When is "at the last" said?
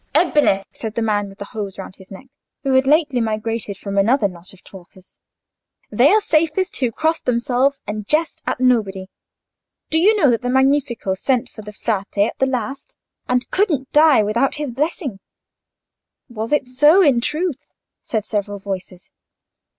12.17-12.97